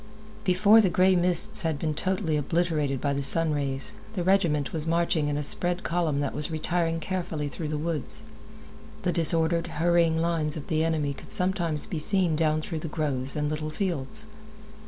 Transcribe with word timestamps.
Before 0.43 0.81
the 0.81 0.89
gray 0.89 1.15
mists 1.15 1.61
had 1.61 1.77
been 1.77 1.93
totally 1.93 2.35
obliterated 2.35 2.99
by 2.99 3.13
the 3.13 3.21
sun 3.21 3.51
rays, 3.53 3.93
the 4.15 4.23
regiment 4.23 4.73
was 4.73 4.87
marching 4.87 5.27
in 5.27 5.37
a 5.37 5.43
spread 5.43 5.83
column 5.83 6.21
that 6.21 6.33
was 6.33 6.49
retiring 6.49 6.99
carefully 6.99 7.47
through 7.47 7.67
the 7.67 7.77
woods. 7.77 8.23
The 9.03 9.11
disordered, 9.13 9.67
hurrying 9.77 10.19
lines 10.19 10.57
of 10.57 10.69
the 10.69 10.83
enemy 10.83 11.13
could 11.13 11.31
sometimes 11.31 11.85
be 11.85 11.99
seen 11.99 12.35
down 12.35 12.61
through 12.61 12.79
the 12.79 12.87
groves 12.87 13.35
and 13.35 13.47
little 13.47 13.69
fields. 13.69 14.25